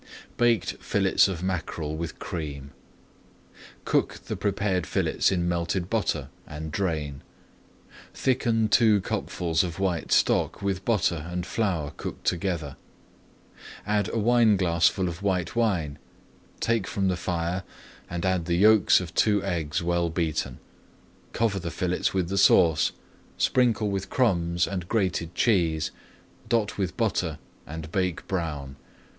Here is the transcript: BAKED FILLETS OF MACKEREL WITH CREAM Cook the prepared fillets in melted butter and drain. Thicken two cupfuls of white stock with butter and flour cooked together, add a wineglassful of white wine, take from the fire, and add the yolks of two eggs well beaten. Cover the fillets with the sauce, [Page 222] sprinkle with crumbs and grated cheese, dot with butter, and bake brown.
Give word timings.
BAKED 0.35 0.77
FILLETS 0.81 1.27
OF 1.27 1.43
MACKEREL 1.43 1.95
WITH 1.95 2.17
CREAM 2.17 2.71
Cook 3.85 4.15
the 4.25 4.35
prepared 4.35 4.87
fillets 4.87 5.31
in 5.31 5.47
melted 5.47 5.91
butter 5.91 6.29
and 6.47 6.71
drain. 6.71 7.21
Thicken 8.11 8.67
two 8.67 8.99
cupfuls 9.01 9.63
of 9.63 9.77
white 9.77 10.11
stock 10.11 10.59
with 10.59 10.83
butter 10.85 11.27
and 11.29 11.45
flour 11.45 11.91
cooked 11.97 12.25
together, 12.25 12.77
add 13.85 14.07
a 14.09 14.17
wineglassful 14.17 15.07
of 15.07 15.21
white 15.21 15.55
wine, 15.55 15.99
take 16.59 16.87
from 16.87 17.07
the 17.07 17.15
fire, 17.15 17.61
and 18.09 18.25
add 18.25 18.45
the 18.45 18.55
yolks 18.57 19.01
of 19.01 19.13
two 19.13 19.43
eggs 19.43 19.83
well 19.83 20.09
beaten. 20.09 20.57
Cover 21.31 21.59
the 21.59 21.69
fillets 21.69 22.11
with 22.11 22.27
the 22.27 22.39
sauce, 22.39 22.89
[Page 22.89 22.97
222] 22.97 23.43
sprinkle 23.53 23.91
with 23.91 24.09
crumbs 24.09 24.65
and 24.65 24.87
grated 24.89 25.35
cheese, 25.35 25.91
dot 26.49 26.79
with 26.79 26.97
butter, 26.97 27.37
and 27.67 27.91
bake 27.91 28.27
brown. 28.27 28.77